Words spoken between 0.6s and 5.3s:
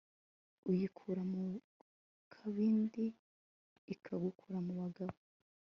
uyikura mu kabindi ikagukura mu bagabo